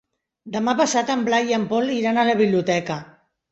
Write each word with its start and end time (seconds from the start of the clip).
Demà 0.55 0.73
passat 0.79 1.11
en 1.17 1.27
Blai 1.27 1.53
i 1.53 1.59
en 1.59 1.69
Pol 1.75 1.93
iran 1.99 2.19
a 2.19 2.27
la 2.33 2.37
biblioteca. 2.43 3.01